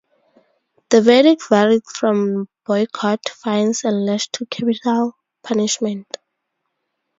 The 0.89 0.99
verdicts 1.03 1.47
varied 1.49 1.83
from 1.85 2.49
boycott, 2.65 3.29
fines, 3.29 3.83
and 3.83 4.03
lash 4.03 4.29
to 4.29 4.47
capital 4.47 5.13
punishment. 5.43 6.07